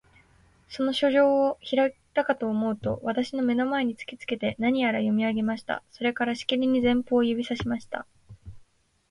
[0.67, 5.83] その書状をひろげたかとおもうと、私の眼の前に突きつけて、何やら読み上げました。
[5.91, 8.07] それから、しきりに前方を指さしました。